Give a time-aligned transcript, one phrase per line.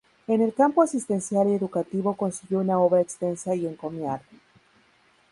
[0.25, 4.25] En el campo asistencial y educativo consiguió una obra extensa y encomiable.